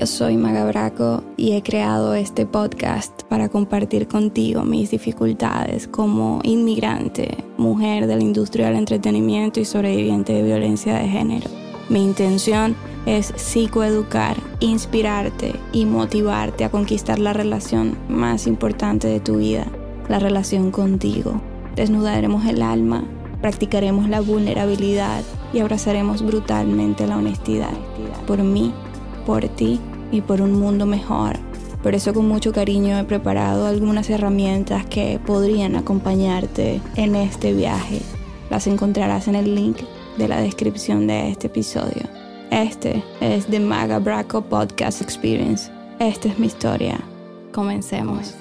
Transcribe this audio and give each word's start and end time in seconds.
Yo 0.00 0.06
soy 0.06 0.36
Maga 0.36 0.64
Braco 0.64 1.22
y 1.36 1.52
he 1.52 1.62
creado 1.62 2.14
este 2.14 2.46
podcast 2.46 3.22
para 3.28 3.48
compartir 3.48 4.08
contigo 4.08 4.64
mis 4.64 4.90
dificultades 4.90 5.86
como 5.86 6.40
inmigrante, 6.42 7.44
mujer 7.58 8.08
de 8.08 8.16
la 8.16 8.22
industria 8.24 8.66
del 8.66 8.76
entretenimiento 8.76 9.60
y 9.60 9.64
sobreviviente 9.64 10.32
de 10.32 10.42
violencia 10.42 10.96
de 10.96 11.06
género. 11.06 11.48
Mi 11.88 12.02
intención 12.02 12.74
es 13.06 13.32
psicoeducar, 13.36 14.36
inspirarte 14.58 15.54
y 15.70 15.86
motivarte 15.86 16.64
a 16.64 16.70
conquistar 16.70 17.20
la 17.20 17.32
relación 17.32 17.96
más 18.08 18.48
importante 18.48 19.06
de 19.06 19.20
tu 19.20 19.36
vida, 19.36 19.66
la 20.08 20.18
relación 20.18 20.72
contigo. 20.72 21.40
Desnudaremos 21.76 22.46
el 22.46 22.62
alma, 22.62 23.04
practicaremos 23.40 24.08
la 24.08 24.20
vulnerabilidad 24.20 25.22
y 25.52 25.60
abrazaremos 25.60 26.22
brutalmente 26.26 27.06
la 27.06 27.16
honestidad. 27.16 27.74
Por 28.26 28.42
mí, 28.42 28.72
por 29.24 29.48
ti 29.48 29.80
y 30.12 30.20
por 30.20 30.40
un 30.40 30.52
mundo 30.52 30.86
mejor. 30.86 31.38
Por 31.82 31.94
eso 31.94 32.14
con 32.14 32.26
mucho 32.26 32.52
cariño 32.52 32.98
he 32.98 33.04
preparado 33.04 33.66
algunas 33.66 34.08
herramientas 34.08 34.86
que 34.86 35.20
podrían 35.24 35.76
acompañarte 35.76 36.80
en 36.96 37.14
este 37.14 37.52
viaje. 37.52 38.00
Las 38.48 38.66
encontrarás 38.66 39.28
en 39.28 39.34
el 39.34 39.54
link 39.54 39.78
de 40.16 40.28
la 40.28 40.40
descripción 40.40 41.06
de 41.06 41.28
este 41.30 41.48
episodio. 41.48 42.08
Este 42.50 43.02
es 43.20 43.46
The 43.46 43.60
Maga 43.60 43.98
Braco 43.98 44.42
Podcast 44.42 45.02
Experience. 45.02 45.70
Esta 45.98 46.28
es 46.28 46.38
mi 46.38 46.46
historia. 46.46 47.00
Comencemos. 47.52 48.34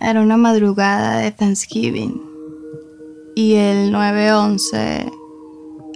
Era 0.00 0.20
una 0.20 0.36
madrugada 0.36 1.18
de 1.18 1.30
Thanksgiving 1.30 2.20
y 3.34 3.54
el 3.54 3.92
911 3.92 5.23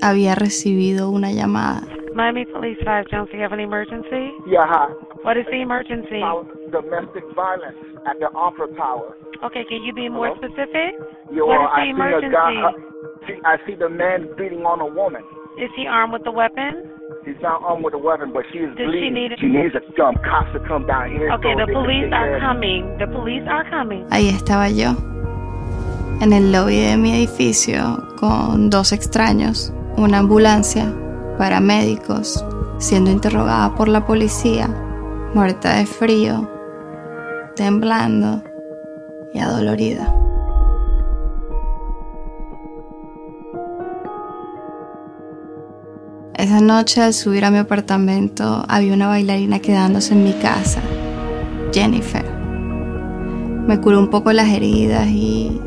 había 0.03 0.35
recibido 0.35 1.11
una 1.11 1.33
llamada. 1.33 1.83
Miami 2.15 2.45
Police 2.47 2.79
5, 2.85 3.07
Jones, 3.11 3.31
do 3.31 3.37
you 3.37 3.43
have 3.45 3.53
an 3.53 3.61
emergency? 3.61 4.33
Yeah, 4.47 4.67
hi. 4.67 4.89
What 5.23 5.37
is 5.37 5.47
the 5.51 5.61
emergency? 5.61 6.21
Uh, 6.23 6.43
domestic 6.73 7.23
violence 7.37 7.77
at 8.07 8.19
the 8.19 8.27
Opera 8.35 8.67
Tower. 8.77 9.15
Okay, 9.45 9.65
can 9.69 9.83
you 9.85 9.93
be 9.93 10.09
more 10.09 10.29
Hello? 10.35 10.39
specific? 10.39 10.99
Yeah, 11.31 11.43
What 11.47 11.63
is 11.63 11.69
the 11.71 11.81
I 11.81 11.85
see 11.85 11.91
a 11.91 11.95
emergency? 11.95 12.35
guy. 12.35 12.63
Uh, 12.63 12.73
see, 13.27 13.37
I 13.45 13.57
see 13.67 13.75
the 13.77 13.89
man 13.89 14.29
beating 14.37 14.67
on 14.67 14.81
a 14.81 14.87
woman. 14.87 15.23
Is 15.63 15.71
he 15.77 15.87
armed 15.87 16.13
with 16.13 16.27
a 16.27 16.31
weapon? 16.33 16.91
He's 17.25 17.39
not 17.43 17.63
armed 17.63 17.85
with 17.85 17.95
a 17.95 17.99
weapon, 17.99 18.33
but 18.33 18.45
she 18.53 18.59
is 18.59 18.71
Does 18.75 18.79
she 18.79 19.11
bleeding. 19.11 19.15
need- 19.15 19.39
she 19.39 19.47
needs 19.47 19.75
a 19.75 19.83
um, 20.03 20.15
cops 20.25 20.51
to 20.55 20.61
come 20.67 20.87
down 20.87 21.11
here. 21.11 21.31
Okay, 21.35 21.55
so 21.55 21.67
the 21.67 21.73
police 21.73 22.11
are 22.13 22.39
coming. 22.41 22.97
The 22.99 23.07
police 23.07 23.47
are 23.47 23.69
coming. 23.71 24.07
Ahí 24.11 24.29
estaba 24.31 24.71
yo, 24.71 24.95
en 26.21 26.33
el 26.33 26.51
lobby 26.53 26.81
de 26.81 26.97
mi 26.97 27.13
edificio, 27.15 27.79
con 28.19 28.71
dos 28.71 28.93
extraños, 28.93 29.73
una 29.99 30.19
ambulancia, 30.19 30.93
paramédicos, 31.37 32.45
siendo 32.79 33.11
interrogada 33.11 33.75
por 33.75 33.89
la 33.89 34.07
policía, 34.07 34.69
muerta 35.35 35.75
de 35.77 35.87
frío, 35.87 36.49
temblando 37.57 38.43
y 39.35 39.41
adolorida. 39.41 40.15
Esa 46.35 46.61
noche 46.61 47.03
al 47.03 47.15
subir 47.15 47.45
a 47.45 47.51
mi 47.51 47.59
apartamento 47.59 48.65
había 48.69 48.95
una 48.95 49.09
bailarina 49.09 49.59
quedándose 49.59 50.15
en 50.15 50.23
mi 50.23 50.33
casa, 50.35 50.81
Jennifer. 51.73 52.25
Me 53.67 53.81
curó 53.81 53.99
un 53.99 54.09
poco 54.09 54.33
las 54.33 54.49
heridas 54.49 55.09
y 55.09 55.61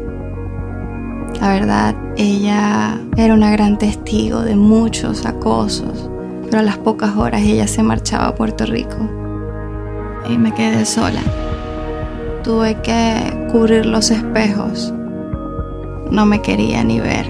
la 1.41 1.49
verdad 1.49 1.95
ella 2.17 2.99
era 3.17 3.33
una 3.33 3.49
gran 3.49 3.79
testigo 3.79 4.41
de 4.41 4.55
muchos 4.55 5.25
acosos, 5.25 6.07
pero 6.43 6.59
a 6.59 6.61
las 6.61 6.77
pocas 6.77 7.17
horas 7.17 7.41
ella 7.41 7.65
se 7.65 7.81
marchaba 7.81 8.27
a 8.27 8.35
Puerto 8.35 8.67
Rico 8.67 8.95
y 10.29 10.37
me 10.37 10.53
quedé 10.53 10.85
sola. 10.85 11.19
Tuve 12.43 12.75
que 12.81 13.47
cubrir 13.51 13.87
los 13.87 14.11
espejos. 14.11 14.93
No 16.11 16.27
me 16.27 16.43
quería 16.43 16.83
ni 16.83 16.99
ver. 16.99 17.27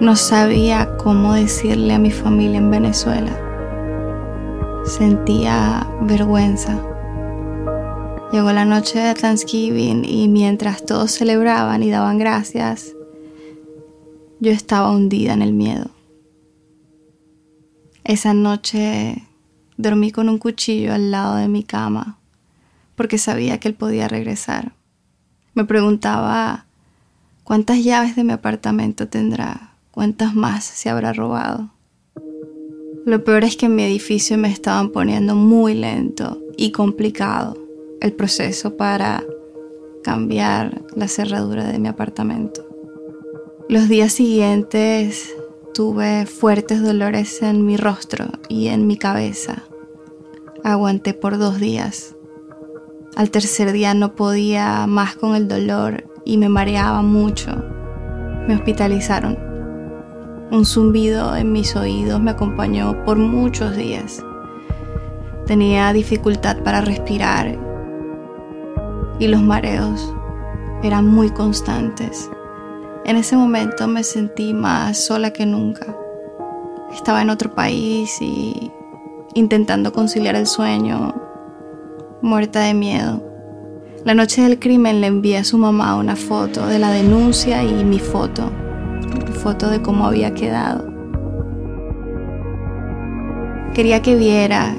No 0.00 0.16
sabía 0.16 0.96
cómo 0.96 1.34
decirle 1.34 1.92
a 1.92 1.98
mi 1.98 2.10
familia 2.10 2.56
en 2.56 2.70
Venezuela. 2.70 3.32
Sentía 4.84 5.86
vergüenza. 6.00 6.78
Llegó 8.32 8.52
la 8.52 8.64
noche 8.64 8.98
de 8.98 9.14
Thanksgiving 9.14 10.04
y 10.04 10.26
mientras 10.26 10.84
todos 10.84 11.12
celebraban 11.12 11.84
y 11.84 11.90
daban 11.90 12.18
gracias, 12.18 12.92
yo 14.40 14.50
estaba 14.50 14.90
hundida 14.90 15.32
en 15.32 15.42
el 15.42 15.52
miedo. 15.52 15.90
Esa 18.02 18.34
noche 18.34 19.22
dormí 19.76 20.10
con 20.10 20.28
un 20.28 20.38
cuchillo 20.38 20.92
al 20.92 21.12
lado 21.12 21.36
de 21.36 21.46
mi 21.46 21.62
cama 21.62 22.18
porque 22.96 23.16
sabía 23.16 23.60
que 23.60 23.68
él 23.68 23.74
podía 23.74 24.08
regresar. 24.08 24.72
Me 25.54 25.64
preguntaba 25.64 26.66
cuántas 27.44 27.84
llaves 27.84 28.16
de 28.16 28.24
mi 28.24 28.32
apartamento 28.32 29.06
tendrá, 29.06 29.72
cuántas 29.92 30.34
más 30.34 30.64
se 30.64 30.90
habrá 30.90 31.12
robado. 31.12 31.70
Lo 33.04 33.22
peor 33.22 33.44
es 33.44 33.56
que 33.56 33.66
en 33.66 33.76
mi 33.76 33.84
edificio 33.84 34.36
me 34.36 34.50
estaban 34.50 34.90
poniendo 34.90 35.36
muy 35.36 35.74
lento 35.74 36.40
y 36.56 36.72
complicado 36.72 37.65
el 38.00 38.12
proceso 38.12 38.76
para 38.76 39.24
cambiar 40.02 40.82
la 40.94 41.08
cerradura 41.08 41.64
de 41.64 41.78
mi 41.78 41.88
apartamento. 41.88 42.66
Los 43.68 43.88
días 43.88 44.12
siguientes 44.12 45.34
tuve 45.74 46.26
fuertes 46.26 46.82
dolores 46.82 47.42
en 47.42 47.66
mi 47.66 47.76
rostro 47.76 48.26
y 48.48 48.68
en 48.68 48.86
mi 48.86 48.96
cabeza. 48.96 49.64
Aguanté 50.62 51.14
por 51.14 51.38
dos 51.38 51.58
días. 51.58 52.14
Al 53.16 53.30
tercer 53.30 53.72
día 53.72 53.94
no 53.94 54.14
podía 54.14 54.86
más 54.86 55.16
con 55.16 55.34
el 55.34 55.48
dolor 55.48 56.04
y 56.24 56.38
me 56.38 56.48
mareaba 56.48 57.02
mucho. 57.02 57.50
Me 58.46 58.54
hospitalizaron. 58.54 59.36
Un 60.52 60.64
zumbido 60.64 61.34
en 61.34 61.50
mis 61.50 61.74
oídos 61.74 62.20
me 62.20 62.30
acompañó 62.30 63.04
por 63.04 63.16
muchos 63.16 63.76
días. 63.76 64.22
Tenía 65.46 65.92
dificultad 65.92 66.62
para 66.62 66.80
respirar 66.80 67.65
y 69.18 69.28
los 69.28 69.42
mareos 69.42 70.14
eran 70.82 71.06
muy 71.06 71.30
constantes. 71.30 72.30
En 73.04 73.16
ese 73.16 73.36
momento 73.36 73.86
me 73.86 74.02
sentí 74.02 74.52
más 74.52 74.98
sola 74.98 75.32
que 75.32 75.46
nunca. 75.46 75.96
Estaba 76.92 77.22
en 77.22 77.30
otro 77.30 77.54
país 77.54 78.20
y 78.20 78.72
intentando 79.34 79.92
conciliar 79.92 80.34
el 80.34 80.46
sueño, 80.46 81.14
muerta 82.22 82.60
de 82.60 82.74
miedo. 82.74 83.22
La 84.04 84.14
noche 84.14 84.42
del 84.42 84.58
crimen 84.58 85.00
le 85.00 85.08
envié 85.08 85.38
a 85.38 85.44
su 85.44 85.58
mamá 85.58 85.96
una 85.96 86.16
foto 86.16 86.66
de 86.66 86.78
la 86.78 86.90
denuncia 86.90 87.62
y 87.64 87.84
mi 87.84 87.98
foto, 87.98 88.50
foto 89.42 89.68
de 89.68 89.82
cómo 89.82 90.06
había 90.06 90.32
quedado. 90.34 90.92
Quería 93.74 94.00
que 94.02 94.16
viera 94.16 94.74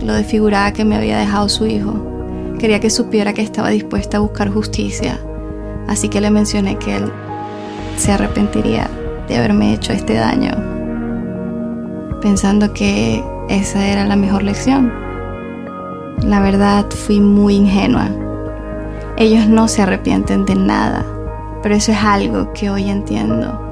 lo 0.00 0.12
desfigurada 0.12 0.72
que 0.72 0.84
me 0.84 0.96
había 0.96 1.18
dejado 1.18 1.48
su 1.48 1.66
hijo. 1.66 2.15
Quería 2.58 2.80
que 2.80 2.90
supiera 2.90 3.34
que 3.34 3.42
estaba 3.42 3.68
dispuesta 3.68 4.16
a 4.16 4.20
buscar 4.20 4.50
justicia. 4.50 5.20
Así 5.88 6.08
que 6.08 6.20
le 6.20 6.30
mencioné 6.30 6.78
que 6.78 6.96
él 6.96 7.12
se 7.96 8.12
arrepentiría 8.12 8.88
de 9.28 9.36
haberme 9.36 9.74
hecho 9.74 9.92
este 9.92 10.14
daño, 10.14 10.52
pensando 12.20 12.72
que 12.72 13.22
esa 13.48 13.86
era 13.86 14.04
la 14.04 14.16
mejor 14.16 14.42
lección. 14.42 14.92
La 16.22 16.40
verdad 16.40 16.86
fui 16.90 17.20
muy 17.20 17.56
ingenua. 17.56 18.08
Ellos 19.16 19.46
no 19.48 19.68
se 19.68 19.82
arrepienten 19.82 20.44
de 20.44 20.54
nada, 20.54 21.04
pero 21.62 21.74
eso 21.74 21.92
es 21.92 21.98
algo 21.98 22.52
que 22.52 22.70
hoy 22.70 22.88
entiendo. 22.88 23.62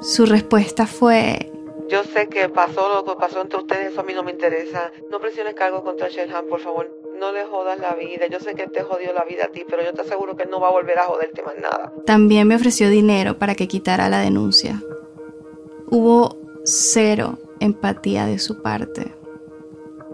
Su 0.00 0.26
respuesta 0.26 0.86
fue, 0.86 1.52
Yo 1.88 2.04
sé 2.04 2.28
que 2.28 2.48
pasó 2.48 2.88
lo 2.94 3.04
que 3.04 3.18
pasó 3.18 3.40
entre 3.40 3.58
ustedes, 3.58 3.92
eso 3.92 4.00
a 4.00 4.04
mí 4.04 4.12
no 4.14 4.22
me 4.22 4.30
interesa. 4.30 4.92
No 5.10 5.18
presiones 5.20 5.54
cargo 5.54 5.82
contra 5.82 6.08
Shenhan, 6.08 6.46
por 6.46 6.60
favor. 6.60 6.97
No 7.18 7.32
le 7.32 7.44
jodas 7.46 7.80
la 7.80 7.94
vida. 7.94 8.26
Yo 8.30 8.38
sé 8.38 8.54
que 8.54 8.68
te 8.68 8.82
jodió 8.82 9.12
la 9.12 9.24
vida 9.24 9.46
a 9.46 9.48
ti, 9.48 9.64
pero 9.68 9.82
yo 9.82 9.92
te 9.92 10.02
aseguro 10.02 10.36
que 10.36 10.46
no 10.46 10.60
va 10.60 10.68
a 10.68 10.72
volver 10.72 10.98
a 10.98 11.04
joderte 11.04 11.42
más 11.42 11.54
nada. 11.60 11.92
también 12.06 12.46
me 12.46 12.54
ofreció 12.54 12.88
dinero 12.90 13.38
para 13.38 13.54
que 13.54 13.66
quitara 13.66 14.08
la 14.08 14.20
denuncia. 14.20 14.80
Hubo 15.90 16.36
cero 16.64 17.38
empatía 17.60 18.26
de 18.26 18.38
su 18.38 18.62
parte. 18.62 19.12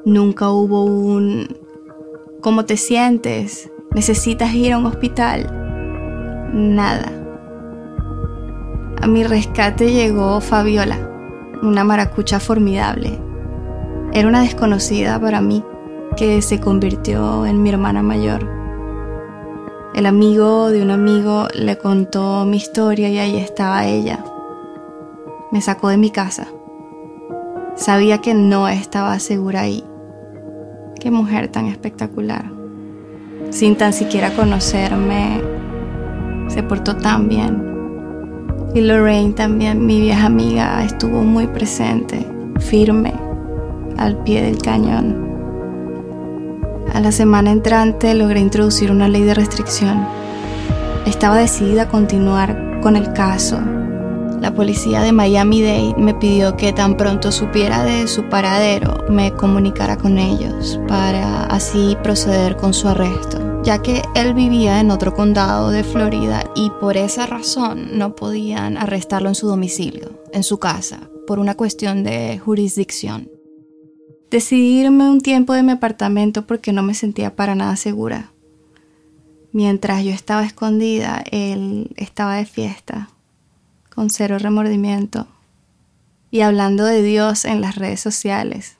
Nunca 0.06 0.50
hubo 0.50 0.84
un 0.84 1.58
¿cómo 2.40 2.64
te 2.64 2.76
sientes? 2.76 3.70
¿Necesitas 3.94 4.54
ir 4.54 4.72
a 4.72 4.78
un 4.78 4.86
hospital? 4.86 5.50
Nada. 6.54 7.12
A 9.02 9.06
mi 9.06 9.24
rescate 9.24 9.92
llegó 9.92 10.40
Fabiola, 10.40 10.96
una 11.62 11.84
maracucha 11.84 12.40
formidable. 12.40 13.18
Era 14.12 14.28
una 14.28 14.42
desconocida 14.42 15.20
para 15.20 15.40
mí 15.40 15.62
que 16.16 16.43
se 16.43 16.61
convirtió 16.61 17.46
en 17.46 17.62
mi 17.62 17.70
hermana 17.70 18.02
mayor. 18.02 18.49
El 19.94 20.06
amigo 20.06 20.70
de 20.70 20.82
un 20.82 20.90
amigo 20.90 21.49
le 21.55 21.78
contó 21.78 22.44
mi 22.44 22.56
historia 22.56 23.08
y 23.08 23.19
ahí 23.19 23.37
estaba 23.37 23.87
ella. 23.87 24.25
Me 25.52 25.61
sacó 25.61 25.88
de 25.88 25.96
mi 25.96 26.11
casa, 26.11 26.49
Sabía 27.76 28.19
que 28.19 28.34
no 28.34 28.69
estaba 28.69 29.19
segura 29.19 29.62
ahí. 29.62 29.82
Qué 31.00 31.11
mujer 31.11 31.49
tan 31.49 31.66
espectacular. 31.66 32.44
Sin 33.50 33.75
tan 33.75 33.93
siquiera 33.93 34.31
conocerme, 34.31 35.43
se 36.46 36.62
portó 36.62 36.94
tan 36.94 37.28
bien. 37.28 37.75
Y 38.75 38.81
Lorraine 38.81 39.34
también, 39.34 39.84
mi 39.84 40.00
vieja 40.00 40.26
amiga, 40.26 40.84
estuvo 40.84 41.22
muy 41.22 41.49
presente, 41.49 42.25
firme, 42.60 43.12
al 43.96 44.22
pie 44.22 44.43
del 44.43 44.58
cañón. 44.58 45.33
A 46.94 47.00
la 47.00 47.12
semana 47.12 47.50
entrante 47.50 48.14
logré 48.14 48.41
introducir 48.41 48.91
una 48.91 49.08
ley 49.08 49.23
de 49.23 49.35
restricción. 49.35 50.06
Estaba 51.06 51.37
decidida 51.37 51.82
a 51.82 51.88
continuar 51.88 52.81
con 52.81 52.96
el 52.96 53.12
caso. 53.12 53.61
La 54.41 54.55
policía 54.55 55.02
de 55.02 55.12
Miami-Dade 55.12 55.94
me 55.99 56.14
pidió 56.14 56.56
que 56.56 56.73
tan 56.73 56.96
pronto 56.96 57.32
supiera 57.32 57.82
de 57.82 58.06
su 58.06 58.29
paradero 58.29 59.05
me 59.08 59.32
comunicara 59.32 59.96
con 59.96 60.19
ellos 60.19 60.81
para 60.88 61.44
así 61.46 61.96
proceder 62.02 62.56
con 62.56 62.73
su 62.73 62.88
arresto 62.88 63.55
ya 63.64 63.81
que 63.81 64.02
él 64.14 64.35
vivía 64.35 64.79
en 64.81 64.91
otro 64.91 65.14
condado 65.14 65.70
de 65.70 65.85
Florida 65.85 66.44
y 66.55 66.70
por 66.81 66.99
esa 66.99 67.26
razón 67.26 67.99
no 67.99 68.14
podían 68.14 68.76
arrestarlo 68.76 69.31
en 69.31 69.35
su 69.35 69.49
domicilio, 69.49 70.11
en 70.32 70.43
su 70.43 70.58
casa, 70.58 71.08
por 71.26 71.38
una 71.38 71.55
cuestión 71.55 72.05
de 72.05 72.38
jurisdicción. 72.38 73.33
Decidí 74.34 74.81
irme 74.81 75.08
un 75.08 75.20
tiempo 75.20 75.52
de 75.52 75.62
mi 75.62 75.70
apartamento 75.70 76.44
porque 76.44 76.72
no 76.72 76.82
me 76.82 76.94
sentía 76.94 77.36
para 77.36 77.54
nada 77.54 77.76
segura. 77.76 78.32
Mientras 79.52 80.02
yo 80.02 80.10
estaba 80.10 80.44
escondida, 80.44 81.22
él 81.31 81.92
estaba 81.94 82.34
de 82.34 82.44
fiesta, 82.44 83.10
con 83.94 84.10
cero 84.10 84.40
remordimiento, 84.40 85.28
y 86.32 86.40
hablando 86.40 86.84
de 86.84 87.00
Dios 87.00 87.44
en 87.44 87.60
las 87.60 87.76
redes 87.76 88.00
sociales. 88.00 88.76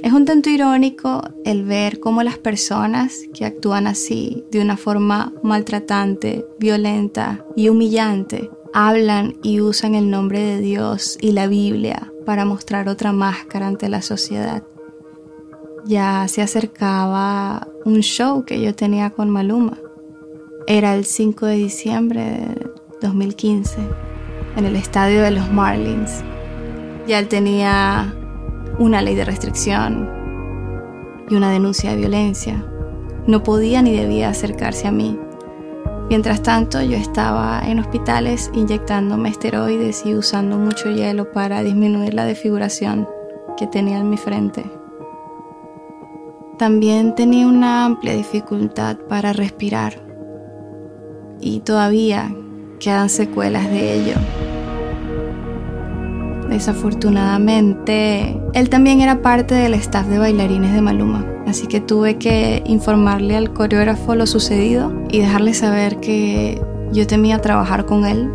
Es 0.00 0.12
un 0.12 0.26
tanto 0.26 0.48
irónico 0.48 1.28
el 1.44 1.64
ver 1.64 1.98
cómo 1.98 2.22
las 2.22 2.38
personas 2.38 3.14
que 3.34 3.44
actúan 3.44 3.88
así, 3.88 4.44
de 4.52 4.60
una 4.60 4.76
forma 4.76 5.32
maltratante, 5.42 6.46
violenta 6.60 7.44
y 7.56 7.68
humillante, 7.68 8.48
hablan 8.72 9.34
y 9.42 9.60
usan 9.60 9.96
el 9.96 10.08
nombre 10.08 10.38
de 10.38 10.60
Dios 10.60 11.18
y 11.20 11.32
la 11.32 11.48
Biblia 11.48 12.11
para 12.24 12.44
mostrar 12.44 12.88
otra 12.88 13.12
máscara 13.12 13.66
ante 13.66 13.88
la 13.88 14.02
sociedad. 14.02 14.62
Ya 15.84 16.26
se 16.28 16.42
acercaba 16.42 17.66
un 17.84 18.00
show 18.00 18.44
que 18.44 18.60
yo 18.60 18.74
tenía 18.74 19.10
con 19.10 19.30
Maluma. 19.30 19.78
Era 20.66 20.94
el 20.94 21.04
5 21.04 21.46
de 21.46 21.54
diciembre 21.56 22.20
de 22.22 22.70
2015 23.00 23.78
en 24.56 24.64
el 24.64 24.76
estadio 24.76 25.22
de 25.22 25.32
los 25.32 25.50
Marlins. 25.50 26.22
Ya 27.06 27.18
él 27.18 27.28
tenía 27.28 28.14
una 28.78 29.02
ley 29.02 29.14
de 29.14 29.24
restricción 29.24 30.08
y 31.28 31.34
una 31.34 31.50
denuncia 31.50 31.90
de 31.90 31.96
violencia. 31.96 32.64
No 33.26 33.42
podía 33.42 33.82
ni 33.82 33.96
debía 33.96 34.28
acercarse 34.28 34.86
a 34.86 34.92
mí. 34.92 35.18
Mientras 36.08 36.42
tanto, 36.42 36.82
yo 36.82 36.96
estaba 36.96 37.62
en 37.66 37.78
hospitales 37.78 38.50
inyectándome 38.52 39.30
esteroides 39.30 40.04
y 40.04 40.14
usando 40.14 40.58
mucho 40.58 40.90
hielo 40.90 41.32
para 41.32 41.62
disminuir 41.62 42.14
la 42.14 42.24
desfiguración 42.24 43.08
que 43.56 43.66
tenía 43.66 43.98
en 43.98 44.10
mi 44.10 44.16
frente. 44.16 44.64
También 46.58 47.14
tenía 47.14 47.46
una 47.46 47.84
amplia 47.86 48.14
dificultad 48.14 48.96
para 49.08 49.32
respirar 49.32 49.94
y 51.40 51.60
todavía 51.60 52.34
quedan 52.78 53.08
secuelas 53.08 53.68
de 53.70 53.94
ello. 53.94 54.14
Desafortunadamente, 56.48 58.38
él 58.52 58.68
también 58.68 59.00
era 59.00 59.22
parte 59.22 59.54
del 59.54 59.74
staff 59.74 60.06
de 60.06 60.18
bailarines 60.18 60.74
de 60.74 60.82
Maluma, 60.82 61.24
así 61.52 61.66
que 61.66 61.82
tuve 61.82 62.16
que 62.16 62.62
informarle 62.64 63.36
al 63.36 63.52
coreógrafo 63.52 64.14
lo 64.14 64.26
sucedido 64.26 64.90
y 65.10 65.20
dejarle 65.20 65.52
saber 65.52 66.00
que 66.00 66.58
yo 66.92 67.06
temía 67.06 67.42
trabajar 67.42 67.84
con 67.84 68.06
él 68.06 68.30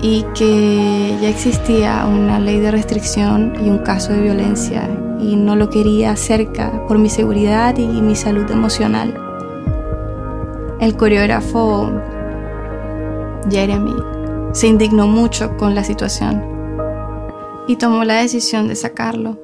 y 0.00 0.24
que 0.32 1.18
ya 1.20 1.28
existía 1.28 2.06
una 2.06 2.38
ley 2.38 2.60
de 2.60 2.70
restricción 2.70 3.54
y 3.64 3.68
un 3.68 3.78
caso 3.78 4.12
de 4.12 4.20
violencia 4.20 4.88
y 5.18 5.34
no 5.34 5.56
lo 5.56 5.70
quería 5.70 6.14
cerca 6.14 6.86
por 6.86 6.98
mi 6.98 7.10
seguridad 7.10 7.76
y 7.76 8.00
mi 8.00 8.14
salud 8.14 8.48
emocional. 8.48 9.12
El 10.78 10.96
coreógrafo 10.96 11.90
Jeremy 13.50 13.96
se 14.52 14.68
indignó 14.68 15.08
mucho 15.08 15.56
con 15.56 15.74
la 15.74 15.82
situación 15.82 16.44
y 17.66 17.74
tomó 17.74 18.04
la 18.04 18.22
decisión 18.22 18.68
de 18.68 18.76
sacarlo. 18.76 19.40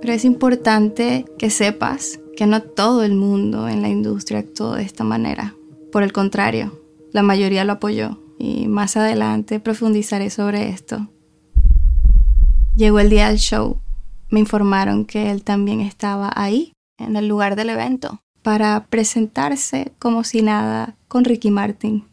Pero 0.00 0.12
es 0.12 0.24
importante 0.24 1.24
que 1.36 1.50
sepas 1.50 2.20
que 2.38 2.46
no 2.46 2.62
todo 2.62 3.02
el 3.02 3.16
mundo 3.16 3.68
en 3.68 3.82
la 3.82 3.88
industria 3.88 4.38
actuó 4.38 4.74
de 4.74 4.84
esta 4.84 5.02
manera. 5.02 5.56
Por 5.90 6.04
el 6.04 6.12
contrario, 6.12 6.80
la 7.10 7.24
mayoría 7.24 7.64
lo 7.64 7.72
apoyó 7.72 8.20
y 8.38 8.68
más 8.68 8.96
adelante 8.96 9.58
profundizaré 9.58 10.30
sobre 10.30 10.68
esto. 10.68 11.08
Llegó 12.76 13.00
el 13.00 13.10
día 13.10 13.26
del 13.26 13.38
show. 13.38 13.80
Me 14.30 14.38
informaron 14.38 15.04
que 15.04 15.32
él 15.32 15.42
también 15.42 15.80
estaba 15.80 16.30
ahí, 16.32 16.70
en 16.96 17.16
el 17.16 17.26
lugar 17.26 17.56
del 17.56 17.70
evento, 17.70 18.20
para 18.44 18.86
presentarse 18.88 19.90
como 19.98 20.22
si 20.22 20.40
nada 20.40 20.94
con 21.08 21.24
Ricky 21.24 21.50
Martin. 21.50 22.04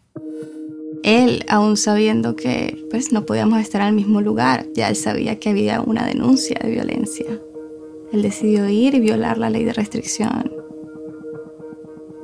Él, 1.03 1.45
aún 1.49 1.77
sabiendo 1.77 2.35
que 2.35 2.83
pues 2.89 3.11
no 3.11 3.27
podíamos 3.27 3.59
estar 3.59 3.83
al 3.83 3.93
mismo 3.93 4.21
lugar, 4.21 4.65
ya 4.73 4.89
él 4.89 4.95
sabía 4.95 5.37
que 5.37 5.49
había 5.49 5.81
una 5.81 6.03
denuncia 6.03 6.57
de 6.63 6.71
violencia. 6.71 7.27
Él 8.11 8.21
decidió 8.21 8.67
ir 8.69 8.95
y 8.95 8.99
violar 8.99 9.37
la 9.37 9.49
ley 9.49 9.63
de 9.63 9.73
restricción. 9.73 10.51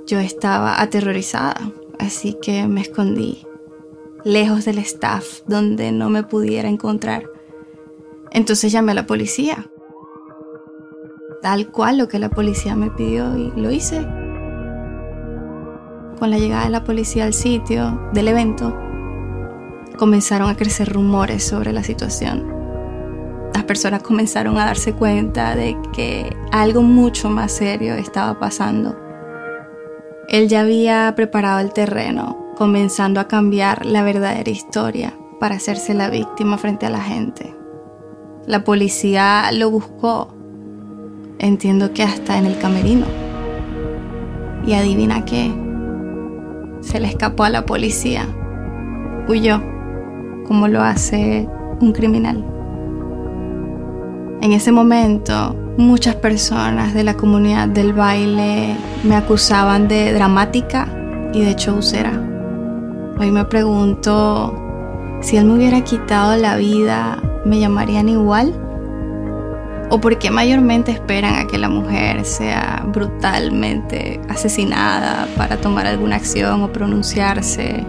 Yo 0.08 0.20
estaba 0.20 0.82
aterrorizada, 0.82 1.72
así 2.00 2.38
que 2.42 2.68
me 2.68 2.82
escondí, 2.82 3.46
lejos 4.24 4.66
del 4.66 4.78
staff, 4.80 5.42
donde 5.48 5.92
no 5.92 6.10
me 6.10 6.24
pudiera 6.24 6.70
encontrar. 6.70 7.30
Entonces 8.32 8.72
llamé 8.72 8.94
a 8.94 8.96
la 8.96 9.08
policía, 9.08 9.70
tal 11.42 11.72
cual 11.72 11.98
lo 11.98 12.08
que 12.08 12.20
la 12.20 12.30
policía 12.30 12.76
me 12.76 12.92
pidió 12.92 13.38
y 13.38 13.52
lo 13.56 13.72
hice 13.72 14.06
con 16.22 16.30
la 16.30 16.38
llegada 16.38 16.66
de 16.66 16.70
la 16.70 16.84
policía 16.84 17.26
al 17.26 17.34
sitio 17.34 18.00
del 18.14 18.28
evento, 18.28 18.78
comenzaron 19.98 20.52
a 20.52 20.56
crecer 20.56 20.94
rumores 20.94 21.44
sobre 21.44 21.74
la 21.74 21.82
situación. 21.82 22.61
Las 23.54 23.64
personas 23.64 24.02
comenzaron 24.02 24.58
a 24.58 24.66
darse 24.66 24.94
cuenta 24.94 25.56
de 25.56 25.78
que 25.94 26.36
algo 26.52 26.82
mucho 26.82 27.30
más 27.30 27.52
serio 27.52 27.96
estaba 27.96 28.40
pasando. 28.40 28.96
Él 30.30 30.48
ya 30.48 30.62
había 30.62 31.14
preparado 31.16 31.60
el 31.60 31.74
terreno, 31.74 32.54
comenzando 32.56 33.20
a 33.20 33.28
cambiar 33.28 33.86
la 33.86 34.04
verdadera 34.04 34.50
historia 34.50 35.14
para 35.40 35.56
hacerse 35.56 35.94
la 35.94 36.10
víctima 36.10 36.58
frente 36.58 36.86
a 36.86 36.90
la 36.90 37.02
gente. 37.02 37.54
La 38.46 38.64
policía 38.64 39.52
lo 39.52 39.70
buscó, 39.70 40.34
entiendo 41.40 41.94
que 41.94 42.04
hasta 42.04 42.38
en 42.38 42.46
el 42.46 42.58
camerino. 42.60 43.06
Y 44.66 44.74
adivina 44.74 45.26
qué, 45.26 45.52
se 46.82 47.00
le 47.00 47.08
escapó 47.08 47.44
a 47.44 47.50
la 47.50 47.66
policía. 47.66 48.28
Huyó, 49.28 49.62
como 50.48 50.68
lo 50.68 50.82
hace 50.82 51.48
un 51.80 51.92
criminal. 51.92 52.51
En 54.42 54.54
ese 54.54 54.72
momento, 54.72 55.56
muchas 55.78 56.16
personas 56.16 56.96
de 56.96 57.04
la 57.04 57.14
comunidad 57.14 57.68
del 57.68 57.94
baile 57.94 58.76
me 59.04 59.16
acusaban 59.16 59.88
de 59.88 60.14
dramática 60.14 60.88
y 61.32 61.42
de 61.42 61.56
chaucera. 61.56 62.12
Hoy 63.20 63.30
me 63.30 63.46
pregunto 63.46 64.60
si 65.22 65.38
él 65.38 65.46
me 65.46 65.54
hubiera 65.54 65.82
quitado 65.82 66.36
la 66.38 66.58
vida, 66.58 67.22
¿me 67.46 67.60
llamarían 67.60 68.10
igual? 68.10 68.52
¿O 69.92 70.02
por 70.02 70.18
qué 70.18 70.32
mayormente 70.32 70.92
esperan 70.92 71.36
a 71.36 71.46
que 71.46 71.60
la 71.60 71.70
mujer 71.70 72.26
sea 72.26 72.84
brutalmente 72.88 74.20
asesinada 74.28 75.28
para 75.38 75.58
tomar 75.58 75.86
alguna 75.86 76.16
acción 76.16 76.64
o 76.64 76.74
pronunciarse? 76.74 77.86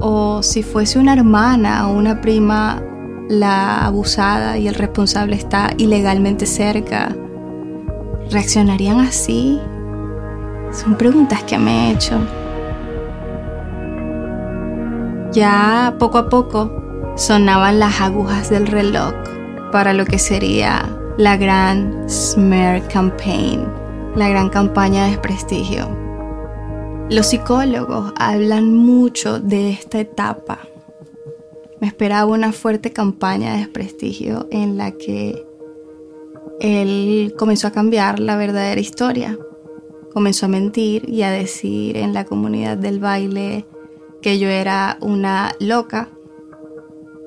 O 0.00 0.42
si 0.42 0.62
fuese 0.62 0.98
una 0.98 1.12
hermana 1.12 1.88
o 1.88 1.92
una 1.92 2.22
prima 2.22 2.82
la 3.28 3.84
abusada 3.86 4.58
y 4.58 4.68
el 4.68 4.74
responsable 4.74 5.36
está 5.36 5.70
ilegalmente 5.76 6.46
cerca, 6.46 7.14
¿reaccionarían 8.30 9.00
así? 9.00 9.60
Son 10.72 10.96
preguntas 10.96 11.42
que 11.44 11.58
me 11.58 11.88
he 11.88 11.92
hecho. 11.92 12.18
Ya 15.32 15.94
poco 15.98 16.18
a 16.18 16.28
poco 16.28 17.12
sonaban 17.16 17.78
las 17.78 18.00
agujas 18.00 18.50
del 18.50 18.66
reloj 18.66 19.14
para 19.70 19.92
lo 19.92 20.04
que 20.04 20.18
sería 20.18 20.88
la 21.16 21.36
gran 21.36 22.08
Smear 22.08 22.86
Campaign, 22.88 23.66
la 24.16 24.28
gran 24.28 24.48
campaña 24.48 25.04
de 25.04 25.10
desprestigio. 25.10 25.88
Los 27.10 27.26
psicólogos 27.26 28.12
hablan 28.16 28.74
mucho 28.74 29.38
de 29.38 29.70
esta 29.70 30.00
etapa. 30.00 30.60
Me 31.82 31.88
esperaba 31.88 32.30
una 32.30 32.52
fuerte 32.52 32.92
campaña 32.92 33.54
de 33.54 33.58
desprestigio 33.58 34.46
en 34.52 34.78
la 34.78 34.92
que 34.92 35.44
él 36.60 37.34
comenzó 37.36 37.66
a 37.66 37.72
cambiar 37.72 38.20
la 38.20 38.36
verdadera 38.36 38.80
historia. 38.80 39.36
Comenzó 40.12 40.46
a 40.46 40.48
mentir 40.48 41.08
y 41.08 41.22
a 41.22 41.32
decir 41.32 41.96
en 41.96 42.14
la 42.14 42.24
comunidad 42.24 42.78
del 42.78 43.00
baile 43.00 43.66
que 44.20 44.38
yo 44.38 44.48
era 44.48 44.96
una 45.00 45.56
loca. 45.58 46.08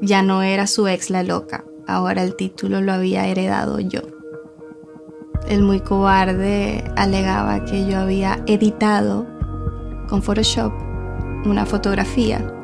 Ya 0.02 0.22
no 0.22 0.42
era 0.42 0.68
su 0.68 0.88
ex 0.88 1.10
la 1.10 1.24
loca, 1.24 1.66
ahora 1.86 2.24
el 2.24 2.38
título 2.38 2.80
lo 2.80 2.94
había 2.94 3.28
heredado 3.28 3.82
yo. 3.82 4.04
El 5.50 5.64
muy 5.64 5.82
cobarde 5.82 6.82
alegaba 6.96 7.66
que 7.66 7.86
yo 7.88 7.98
había 7.98 8.42
editado 8.48 9.28
con 10.08 10.24
Photoshop 10.24 10.72
una 11.44 11.66
fotografía 11.66 12.56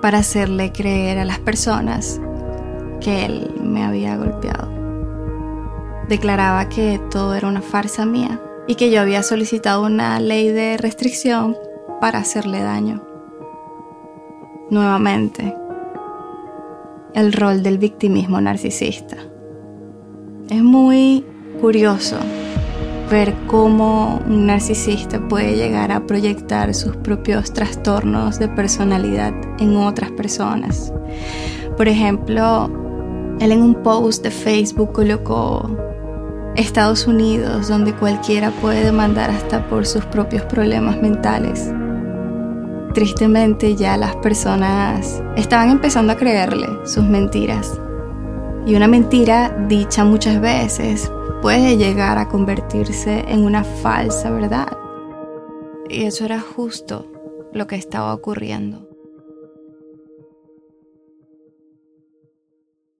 para 0.00 0.18
hacerle 0.18 0.72
creer 0.72 1.18
a 1.18 1.24
las 1.24 1.38
personas 1.38 2.20
que 3.00 3.24
él 3.24 3.54
me 3.62 3.84
había 3.84 4.16
golpeado. 4.16 4.70
Declaraba 6.08 6.68
que 6.68 7.00
todo 7.10 7.34
era 7.34 7.48
una 7.48 7.62
farsa 7.62 8.06
mía 8.06 8.40
y 8.66 8.76
que 8.76 8.90
yo 8.90 9.00
había 9.00 9.22
solicitado 9.22 9.84
una 9.84 10.20
ley 10.20 10.48
de 10.50 10.76
restricción 10.76 11.56
para 12.00 12.18
hacerle 12.18 12.62
daño. 12.62 13.02
Nuevamente, 14.70 15.56
el 17.14 17.32
rol 17.32 17.62
del 17.62 17.78
victimismo 17.78 18.40
narcisista. 18.40 19.16
Es 20.48 20.62
muy 20.62 21.24
curioso 21.60 22.18
ver 23.10 23.34
cómo 23.46 24.20
un 24.26 24.46
narcisista 24.46 25.20
puede 25.28 25.56
llegar 25.56 25.92
a 25.92 26.06
proyectar 26.06 26.74
sus 26.74 26.96
propios 26.96 27.52
trastornos 27.52 28.38
de 28.38 28.48
personalidad 28.48 29.32
en 29.58 29.76
otras 29.76 30.10
personas. 30.12 30.92
Por 31.76 31.88
ejemplo, 31.88 32.70
él 33.40 33.52
en 33.52 33.62
un 33.62 33.74
post 33.82 34.22
de 34.22 34.30
Facebook 34.30 34.92
colocó 34.92 35.70
Estados 36.56 37.06
Unidos, 37.06 37.68
donde 37.68 37.94
cualquiera 37.94 38.50
puede 38.50 38.84
demandar 38.84 39.30
hasta 39.30 39.68
por 39.68 39.86
sus 39.86 40.04
propios 40.06 40.42
problemas 40.44 41.00
mentales. 41.00 41.70
Tristemente 42.94 43.76
ya 43.76 43.96
las 43.98 44.16
personas 44.16 45.22
estaban 45.36 45.70
empezando 45.70 46.14
a 46.14 46.16
creerle 46.16 46.66
sus 46.86 47.04
mentiras. 47.04 47.78
Y 48.66 48.74
una 48.74 48.88
mentira 48.88 49.56
dicha 49.68 50.04
muchas 50.04 50.40
veces 50.40 51.08
puede 51.40 51.76
llegar 51.76 52.18
a 52.18 52.28
convertirse 52.28 53.20
en 53.28 53.44
una 53.44 53.62
falsa 53.62 54.28
verdad. 54.28 54.76
Y 55.88 56.02
eso 56.02 56.24
era 56.24 56.40
justo 56.40 57.06
lo 57.52 57.68
que 57.68 57.76
estaba 57.76 58.12
ocurriendo. 58.12 58.90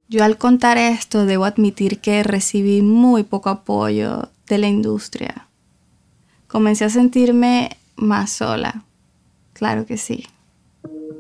Yo 0.09 0.23
al 0.23 0.39
contar 0.39 0.79
esto 0.79 1.27
debo 1.27 1.45
admitir 1.45 1.99
que 1.99 2.23
recibí 2.23 2.81
muy 2.81 3.25
poco 3.25 3.51
apoyo 3.51 4.29
de 4.47 4.59
la 4.59 4.69
industria. 4.69 5.49
Comencé 6.47 6.85
a 6.85 6.91
sentirme 6.91 7.77
más 7.97 8.31
sola. 8.31 8.85
Claro 9.53 9.85
que 9.85 9.97
sí. 9.97 10.27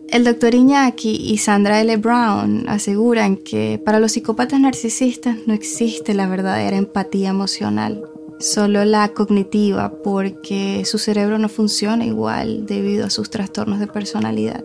El 0.09 0.23
doctor 0.23 0.55
Iñaki 0.55 1.17
y 1.17 1.39
Sandra 1.39 1.81
L. 1.81 1.97
Brown 1.97 2.69
aseguran 2.69 3.37
que 3.37 3.81
para 3.85 3.99
los 3.99 4.13
psicópatas 4.13 4.61
narcisistas 4.61 5.37
no 5.47 5.53
existe 5.53 6.15
la 6.15 6.29
verdadera 6.29 6.77
empatía 6.77 7.31
emocional, 7.31 8.05
solo 8.39 8.85
la 8.85 9.09
cognitiva 9.09 9.93
porque 10.05 10.85
su 10.85 10.99
cerebro 10.99 11.39
no 11.39 11.49
funciona 11.49 12.05
igual 12.05 12.67
debido 12.67 13.07
a 13.07 13.11
sus 13.11 13.31
trastornos 13.31 13.81
de 13.81 13.89
personalidad. 13.89 14.65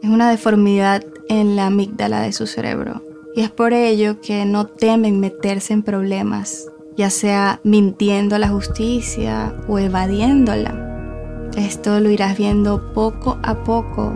Es 0.00 0.08
una 0.08 0.30
deformidad 0.30 1.04
en 1.28 1.56
la 1.56 1.66
amígdala 1.66 2.20
de 2.22 2.32
su 2.32 2.46
cerebro 2.46 3.02
y 3.34 3.40
es 3.40 3.50
por 3.50 3.72
ello 3.72 4.20
que 4.20 4.44
no 4.44 4.66
temen 4.66 5.18
meterse 5.18 5.72
en 5.72 5.82
problemas, 5.82 6.68
ya 6.96 7.10
sea 7.10 7.60
mintiendo 7.64 8.38
la 8.38 8.48
justicia 8.48 9.56
o 9.66 9.80
evadiéndola. 9.80 11.50
Esto 11.56 11.98
lo 11.98 12.10
irás 12.10 12.38
viendo 12.38 12.92
poco 12.92 13.38
a 13.42 13.64
poco 13.64 14.12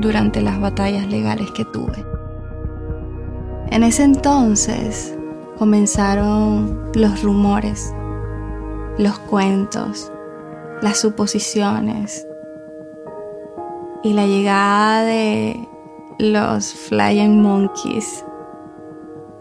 durante 0.00 0.40
las 0.40 0.60
batallas 0.60 1.06
legales 1.06 1.50
que 1.50 1.64
tuve. 1.64 2.04
En 3.70 3.82
ese 3.82 4.04
entonces 4.04 5.16
comenzaron 5.58 6.90
los 6.94 7.22
rumores, 7.22 7.92
los 8.98 9.18
cuentos, 9.18 10.12
las 10.82 10.98
suposiciones 10.98 12.26
y 14.02 14.12
la 14.12 14.26
llegada 14.26 15.02
de 15.04 15.68
los 16.18 16.72
Flying 16.72 17.40
Monkeys, 17.40 18.24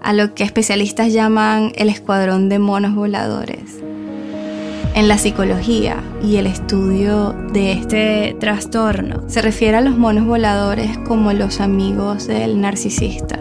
a 0.01 0.13
lo 0.13 0.33
que 0.33 0.43
especialistas 0.43 1.13
llaman 1.13 1.71
el 1.75 1.89
escuadrón 1.89 2.49
de 2.49 2.59
monos 2.59 2.95
voladores 2.95 3.83
en 4.95 5.09
la 5.09 5.17
psicología 5.17 5.97
y 6.23 6.37
el 6.37 6.47
estudio 6.47 7.33
de 7.51 7.73
este 7.73 8.35
trastorno 8.39 9.23
se 9.27 9.41
refiere 9.41 9.75
a 9.77 9.81
los 9.81 9.97
monos 9.97 10.25
voladores 10.25 10.97
como 10.99 11.33
los 11.33 11.59
amigos 11.59 12.27
del 12.27 12.61
narcisista, 12.61 13.37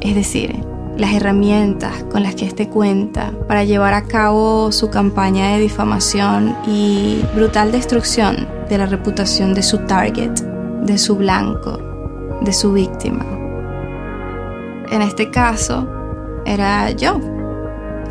es 0.00 0.16
decir, 0.16 0.60
las 0.96 1.12
herramientas 1.12 2.04
con 2.10 2.24
las 2.24 2.34
que 2.34 2.46
éste 2.46 2.68
cuenta 2.68 3.32
para 3.46 3.62
llevar 3.62 3.94
a 3.94 4.02
cabo 4.02 4.72
su 4.72 4.90
campaña 4.90 5.52
de 5.52 5.60
difamación 5.60 6.56
y 6.66 7.20
brutal 7.36 7.70
destrucción 7.70 8.48
de 8.68 8.78
la 8.78 8.86
reputación 8.86 9.54
de 9.54 9.62
su 9.62 9.78
target, 9.86 10.32
de 10.82 10.98
su 10.98 11.14
blanco, 11.14 11.78
de 12.40 12.52
su 12.52 12.72
víctima. 12.72 13.24
En 14.90 15.02
este 15.02 15.30
caso, 15.30 15.88
era 16.44 16.90
yo, 16.90 17.20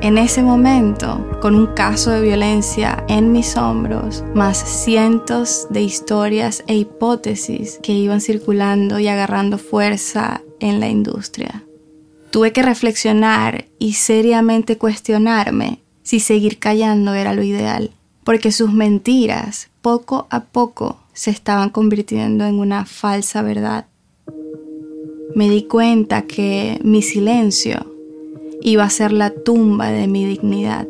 en 0.01 0.17
ese 0.17 0.43
momento, 0.43 1.39
con 1.41 1.55
un 1.55 1.67
caso 1.67 2.11
de 2.11 2.21
violencia 2.21 3.03
en 3.07 3.31
mis 3.31 3.57
hombros, 3.57 4.23
más 4.33 4.57
cientos 4.57 5.67
de 5.69 5.81
historias 5.81 6.63
e 6.67 6.75
hipótesis 6.75 7.79
que 7.81 7.93
iban 7.93 8.21
circulando 8.21 8.99
y 8.99 9.07
agarrando 9.07 9.57
fuerza 9.57 10.41
en 10.59 10.79
la 10.79 10.89
industria. 10.89 11.63
Tuve 12.29 12.51
que 12.51 12.61
reflexionar 12.61 13.65
y 13.79 13.93
seriamente 13.93 14.77
cuestionarme 14.77 15.79
si 16.03 16.19
seguir 16.19 16.59
callando 16.59 17.13
era 17.13 17.33
lo 17.33 17.43
ideal, 17.43 17.91
porque 18.23 18.51
sus 18.51 18.73
mentiras 18.73 19.69
poco 19.81 20.27
a 20.29 20.43
poco 20.43 20.99
se 21.13 21.31
estaban 21.31 21.69
convirtiendo 21.69 22.45
en 22.45 22.59
una 22.59 22.85
falsa 22.85 23.41
verdad. 23.41 23.87
Me 25.33 25.49
di 25.49 25.63
cuenta 25.63 26.23
que 26.23 26.79
mi 26.83 27.01
silencio 27.01 27.94
iba 28.65 28.83
a 28.83 28.89
ser 28.89 29.13
la 29.13 29.29
tumba 29.29 29.91
de 29.91 30.07
mi 30.07 30.25
dignidad. 30.25 30.87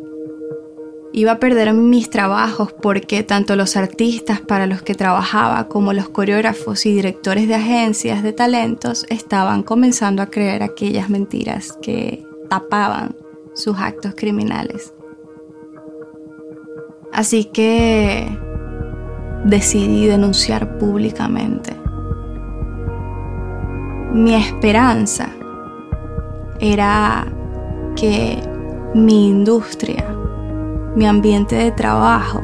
Iba 1.12 1.32
a 1.32 1.38
perder 1.38 1.74
mis 1.74 2.08
trabajos 2.08 2.72
porque 2.72 3.22
tanto 3.22 3.54
los 3.54 3.76
artistas 3.76 4.40
para 4.40 4.66
los 4.66 4.80
que 4.80 4.94
trabajaba 4.94 5.68
como 5.68 5.92
los 5.92 6.08
coreógrafos 6.08 6.86
y 6.86 6.94
directores 6.94 7.48
de 7.48 7.54
agencias 7.54 8.22
de 8.22 8.32
talentos 8.32 9.04
estaban 9.10 9.62
comenzando 9.62 10.22
a 10.22 10.26
creer 10.26 10.62
aquellas 10.62 11.10
mentiras 11.10 11.78
que 11.82 12.24
tapaban 12.48 13.14
sus 13.52 13.78
actos 13.78 14.14
criminales. 14.16 14.94
Así 17.12 17.44
que 17.44 18.26
decidí 19.44 20.06
denunciar 20.06 20.78
públicamente. 20.78 21.76
Mi 24.14 24.34
esperanza 24.34 25.28
era 26.58 27.35
que 27.96 28.38
mi 28.94 29.28
industria, 29.28 30.04
mi 30.94 31.06
ambiente 31.06 31.56
de 31.56 31.72
trabajo 31.72 32.40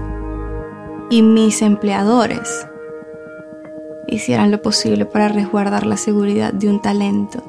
y 1.11 1.23
mis 1.23 1.62
empleadores 1.62 2.66
hicieran 4.09 4.50
lo 4.50 4.61
posible 4.61 5.06
para 5.06 5.28
resguardar 5.28 5.87
la 5.87 5.97
seguridad 5.97 6.52
de 6.52 6.68
un 6.68 6.80
talento 6.82 7.42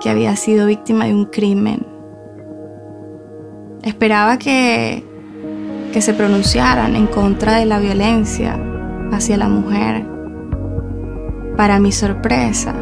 que 0.00 0.10
había 0.10 0.36
sido 0.36 0.66
víctima 0.66 1.06
de 1.06 1.14
un 1.14 1.26
crimen. 1.26 1.86
Esperaba 3.82 4.38
que, 4.38 5.04
que 5.92 6.00
se 6.00 6.14
pronunciaran 6.14 6.96
en 6.96 7.06
contra 7.06 7.56
de 7.56 7.66
la 7.66 7.78
violencia 7.78 8.58
hacia 9.12 9.36
la 9.36 9.48
mujer. 9.48 10.06
Para 11.56 11.78
mi 11.78 11.92
sorpresa, 11.92 12.74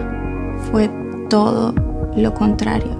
fue 0.70 0.90
todo 1.28 1.74
lo 2.16 2.34
contrario. 2.34 2.99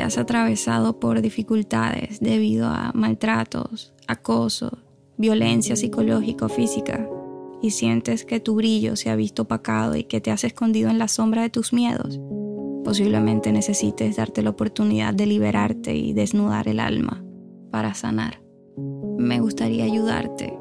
Si 0.00 0.06
has 0.06 0.16
atravesado 0.16 0.98
por 0.98 1.20
dificultades 1.20 2.20
debido 2.20 2.68
a 2.68 2.90
maltratos, 2.94 3.92
acoso, 4.06 4.78
violencia 5.18 5.76
psicológica 5.76 6.46
o 6.46 6.48
física, 6.48 7.06
y 7.60 7.72
sientes 7.72 8.24
que 8.24 8.40
tu 8.40 8.54
brillo 8.54 8.96
se 8.96 9.10
ha 9.10 9.16
visto 9.16 9.42
opacado 9.42 9.96
y 9.96 10.04
que 10.04 10.22
te 10.22 10.30
has 10.30 10.42
escondido 10.44 10.88
en 10.88 10.98
la 10.98 11.06
sombra 11.06 11.42
de 11.42 11.50
tus 11.50 11.74
miedos, 11.74 12.18
posiblemente 12.82 13.52
necesites 13.52 14.16
darte 14.16 14.40
la 14.40 14.48
oportunidad 14.48 15.12
de 15.12 15.26
liberarte 15.26 15.94
y 15.94 16.14
desnudar 16.14 16.66
el 16.66 16.80
alma. 16.80 17.22
para 17.70 17.94
sanar. 17.94 18.42
Me 19.18 19.38
gustaría 19.38 19.84
ayudarte. 19.84 20.58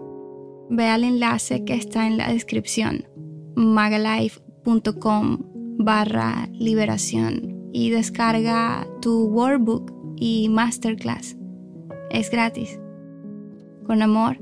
Ve 0.70 0.86
al 0.86 1.04
enlace 1.04 1.64
que 1.64 1.74
está 1.74 2.06
en 2.06 2.18
la 2.18 2.32
descripción, 2.32 3.08
magalife.com 3.56 5.40
barra 5.80 6.48
liberación 6.52 7.59
y 7.72 7.90
descarga 7.90 8.88
tu 9.02 9.26
workbook 9.26 9.92
y 10.16 10.50
masterclass. 10.50 11.38
Es 12.10 12.30
gratis. 12.30 12.80
Con 13.86 14.02
amor, 14.02 14.38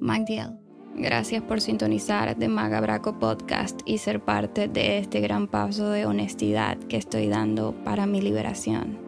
Magdiel. 0.00 0.58
Gracias 0.94 1.42
por 1.42 1.60
sintonizar 1.60 2.36
de 2.36 2.48
Magabraco 2.48 3.18
Podcast 3.18 3.80
y 3.84 3.98
ser 3.98 4.24
parte 4.24 4.66
de 4.66 4.98
este 4.98 5.20
gran 5.20 5.46
paso 5.46 5.90
de 5.90 6.06
honestidad 6.06 6.78
que 6.78 6.96
estoy 6.96 7.28
dando 7.28 7.74
para 7.84 8.06
mi 8.06 8.22
liberación. 8.22 8.98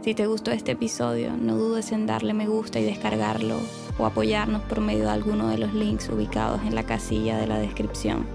Si 0.00 0.14
te 0.14 0.26
gustó 0.26 0.50
este 0.50 0.72
episodio, 0.72 1.36
no 1.36 1.56
dudes 1.56 1.92
en 1.92 2.06
darle 2.06 2.34
me 2.34 2.48
gusta 2.48 2.80
y 2.80 2.84
descargarlo 2.84 3.56
o 3.98 4.06
apoyarnos 4.06 4.62
por 4.62 4.80
medio 4.80 5.04
de 5.04 5.10
alguno 5.10 5.48
de 5.48 5.58
los 5.58 5.72
links 5.72 6.08
ubicados 6.08 6.62
en 6.62 6.74
la 6.74 6.82
casilla 6.82 7.38
de 7.38 7.46
la 7.46 7.58
descripción. 7.58 8.26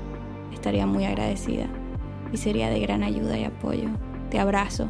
Estaría 0.53 0.85
muy 0.85 1.05
agradecida 1.05 1.67
y 2.31 2.37
sería 2.37 2.69
de 2.69 2.79
gran 2.79 3.03
ayuda 3.03 3.37
y 3.37 3.43
apoyo. 3.43 3.89
Te 4.31 4.39
abrazo. 4.39 4.87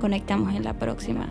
Conectamos 0.00 0.54
en 0.54 0.64
la 0.64 0.72
próxima. 0.72 1.28